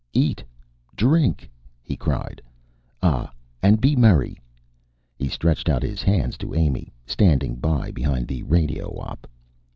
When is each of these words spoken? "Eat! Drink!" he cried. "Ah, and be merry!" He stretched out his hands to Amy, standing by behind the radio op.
"Eat! 0.13 0.43
Drink!" 0.95 1.47
he 1.83 1.95
cried. 1.95 2.41
"Ah, 3.03 3.31
and 3.61 3.79
be 3.79 3.95
merry!" 3.95 4.39
He 5.15 5.27
stretched 5.27 5.69
out 5.69 5.83
his 5.83 6.01
hands 6.01 6.39
to 6.39 6.55
Amy, 6.55 6.91
standing 7.05 7.53
by 7.57 7.91
behind 7.91 8.27
the 8.27 8.41
radio 8.41 8.97
op. 8.97 9.27